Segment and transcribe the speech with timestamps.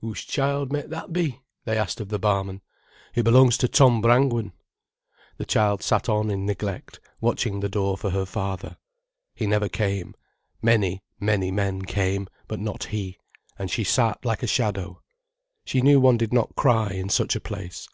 [0.00, 2.62] "Whose child met that be?" they asked of the barman.
[3.14, 4.52] "It belongs to Tom Brangwen."
[5.36, 8.78] The child sat on in neglect, watching the door for her father.
[9.34, 10.14] He never came;
[10.62, 13.18] many, many men came, but not he,
[13.58, 15.02] and she sat like a shadow.
[15.66, 17.86] She knew one did not cry in such a place.